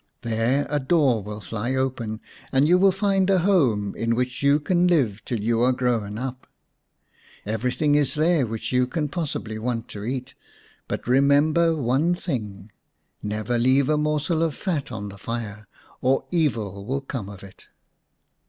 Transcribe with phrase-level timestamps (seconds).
[0.23, 4.59] There a door will fly open, and you will find a home in which you
[4.59, 6.47] can live till you are grown up.
[7.45, 10.33] Everything is there which you can possibly want to eat,
[10.87, 12.71] but remember one thing.
[13.21, 15.67] Never leave a morsel of fat on the fire,
[16.01, 17.67] or evil will come of it."